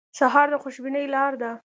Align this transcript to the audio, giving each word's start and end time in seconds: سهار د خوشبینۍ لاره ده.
سهار 0.19 0.47
د 0.51 0.55
خوشبینۍ 0.63 1.05
لاره 1.15 1.37
ده. 1.41 1.51